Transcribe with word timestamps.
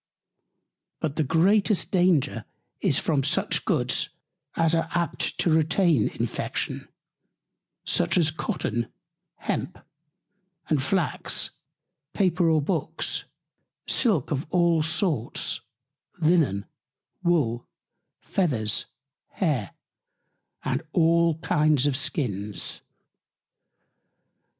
But 0.99 1.15
the 1.15 1.23
greatest 1.23 1.91
Danger 1.91 2.45
is 2.79 2.97
from 2.97 3.23
such 3.23 3.65
Goods, 3.65 4.09
as 4.55 4.73
are 4.73 4.87
apt 4.95 5.37
to 5.37 5.51
retain 5.51 6.07
Infection, 6.19 6.87
such 7.85 8.17
as 8.17 8.31
Cotton, 8.31 8.87
Hemp 9.35 9.77
and 10.67 10.81
Flax, 10.81 11.51
Paper 12.13 12.49
or 12.49 12.63
Books, 12.63 13.25
Silk 13.85 14.31
of 14.31 14.47
all 14.49 14.81
sorts, 14.81 15.61
Linen, 16.19 16.65
Wool, 17.21 17.67
Feathers, 18.21 18.87
Hair, 19.33 19.69
and 20.65 20.81
all 20.93 21.37
kinds 21.41 21.85
of 21.85 21.95
Skins. 21.95 22.81